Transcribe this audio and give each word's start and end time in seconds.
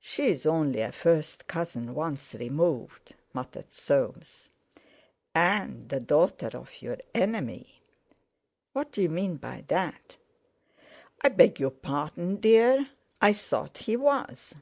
"She's 0.00 0.46
only 0.46 0.80
a 0.80 0.90
first 0.90 1.46
cousin 1.46 1.92
once 1.94 2.34
removed," 2.34 3.14
muttered 3.34 3.70
Soames. 3.70 4.48
"And 5.34 5.90
the 5.90 6.00
daughter 6.00 6.48
of 6.56 6.80
your 6.80 6.96
enemy." 7.14 7.82
"What 8.72 8.92
d'you 8.92 9.10
mean 9.10 9.36
by 9.36 9.64
that?" 9.68 10.16
"I 11.20 11.28
beg 11.28 11.60
your 11.60 11.68
pardon, 11.68 12.36
dear; 12.36 12.88
I 13.20 13.34
thought 13.34 13.76
he 13.76 13.94
was." 13.94 14.54